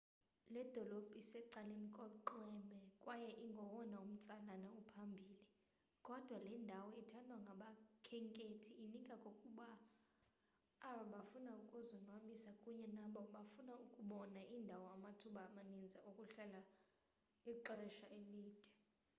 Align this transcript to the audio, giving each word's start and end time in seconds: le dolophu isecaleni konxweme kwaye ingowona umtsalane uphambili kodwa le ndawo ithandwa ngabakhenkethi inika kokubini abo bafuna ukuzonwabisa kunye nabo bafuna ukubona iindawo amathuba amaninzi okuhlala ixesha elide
le 0.53 0.61
dolophu 0.75 1.13
isecaleni 1.23 1.87
konxweme 1.97 2.79
kwaye 3.03 3.29
ingowona 3.45 3.97
umtsalane 4.05 4.69
uphambili 4.81 5.37
kodwa 6.07 6.37
le 6.45 6.51
ndawo 6.65 6.89
ithandwa 7.01 7.37
ngabakhenkethi 7.45 8.69
inika 8.83 9.15
kokubini 9.23 9.77
abo 10.89 11.03
bafuna 11.13 11.51
ukuzonwabisa 11.61 12.49
kunye 12.61 12.87
nabo 12.97 13.21
bafuna 13.35 13.73
ukubona 13.85 14.39
iindawo 14.53 14.87
amathuba 14.95 15.41
amaninzi 15.49 15.97
okuhlala 16.09 16.61
ixesha 17.51 18.05
elide 18.17 18.61